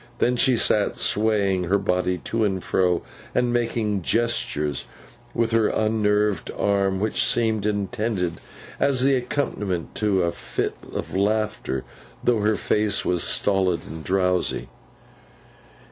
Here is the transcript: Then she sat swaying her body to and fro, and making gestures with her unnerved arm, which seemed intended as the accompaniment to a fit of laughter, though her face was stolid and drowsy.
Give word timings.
Then 0.17 0.35
she 0.35 0.57
sat 0.57 0.97
swaying 0.97 1.65
her 1.65 1.77
body 1.77 2.17
to 2.23 2.43
and 2.43 2.63
fro, 2.63 3.03
and 3.35 3.53
making 3.53 4.01
gestures 4.01 4.87
with 5.35 5.51
her 5.51 5.67
unnerved 5.67 6.49
arm, 6.57 6.99
which 6.99 7.23
seemed 7.23 7.67
intended 7.67 8.37
as 8.79 9.03
the 9.03 9.13
accompaniment 9.15 9.93
to 9.97 10.23
a 10.23 10.31
fit 10.31 10.73
of 10.91 11.15
laughter, 11.15 11.83
though 12.23 12.39
her 12.39 12.55
face 12.55 13.05
was 13.05 13.21
stolid 13.23 13.85
and 13.85 14.03
drowsy. 14.03 14.69